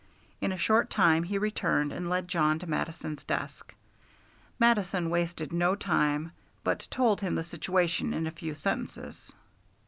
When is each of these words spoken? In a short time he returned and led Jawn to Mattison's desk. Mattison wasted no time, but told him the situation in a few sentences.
In 0.41 0.51
a 0.51 0.57
short 0.57 0.89
time 0.89 1.21
he 1.21 1.37
returned 1.37 1.93
and 1.93 2.09
led 2.09 2.27
Jawn 2.27 2.57
to 2.57 2.65
Mattison's 2.67 3.23
desk. 3.23 3.71
Mattison 4.57 5.11
wasted 5.11 5.53
no 5.53 5.75
time, 5.75 6.31
but 6.63 6.87
told 6.89 7.21
him 7.21 7.35
the 7.35 7.43
situation 7.43 8.11
in 8.11 8.25
a 8.25 8.31
few 8.31 8.55
sentences. 8.55 9.31